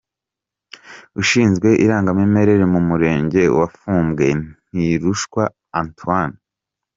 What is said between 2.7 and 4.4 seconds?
mu murenge wa Fumbwe